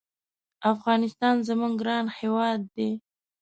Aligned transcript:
افغانستان 0.73 1.35
زمونږ 1.47 1.73
ګران 1.81 2.05
هېواد 2.19 2.59
دی 2.75 2.89